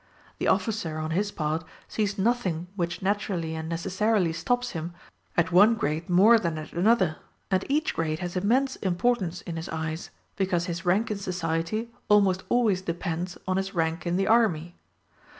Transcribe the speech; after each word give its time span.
The 0.39 0.47
officer, 0.47 0.97
on 0.97 1.11
his 1.11 1.31
part, 1.31 1.63
sees 1.87 2.17
nothing 2.17 2.65
which 2.75 3.03
naturally 3.03 3.53
and 3.53 3.69
necessarily 3.69 4.33
stops 4.33 4.71
him 4.71 4.95
at 5.37 5.51
one 5.51 5.75
grade 5.75 6.09
more 6.09 6.39
than 6.39 6.57
at 6.57 6.73
another; 6.73 7.17
and 7.51 7.63
each 7.69 7.93
grade 7.93 8.17
has 8.17 8.35
immense 8.35 8.77
importance 8.77 9.41
in 9.41 9.57
his 9.57 9.69
eyes, 9.69 10.09
because 10.37 10.65
his 10.65 10.85
rank 10.87 11.11
in 11.11 11.19
society 11.19 11.91
almost 12.09 12.41
always 12.49 12.81
depends 12.81 13.37
on 13.47 13.57
his 13.57 13.75
rank 13.75 14.07
in 14.07 14.15
the 14.17 14.25
army. 14.25 14.75